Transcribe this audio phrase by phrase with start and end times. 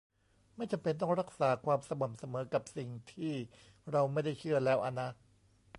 [0.55, 3.33] ไม่จำเป็นต้องรักษาความสม่ำเสมอกับสิ่งที่
[3.91, 5.09] เราไม่ได้เชื่อแล้วอะนะ